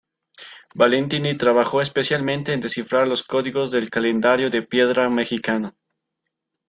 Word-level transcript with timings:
Valentini 0.73 1.35
trabajó 1.37 1.79
especialmente 1.79 2.53
en 2.53 2.59
descifrar 2.61 3.07
los 3.07 3.21
códigos 3.21 3.69
del 3.69 3.91
calendario 3.91 4.49
de 4.49 4.63
piedra 4.63 5.11
mejicano. 5.11 5.75